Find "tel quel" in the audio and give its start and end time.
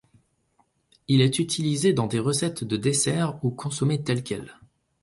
4.01-4.57